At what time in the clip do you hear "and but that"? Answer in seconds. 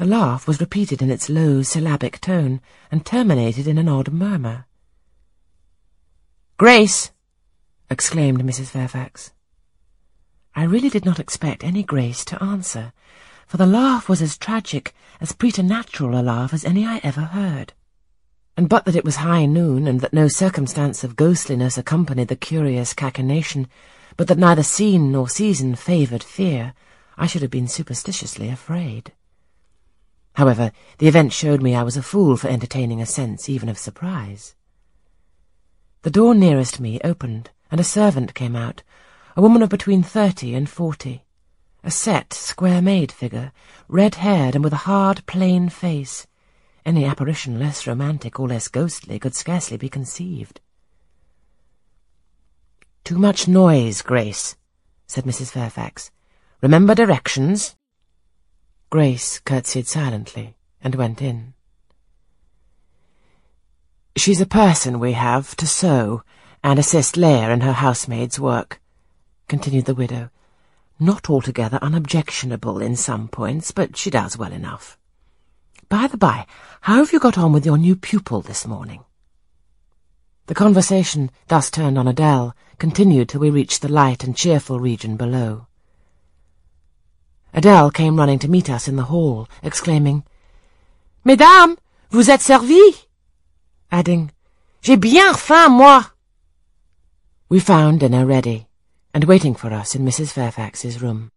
18.56-18.96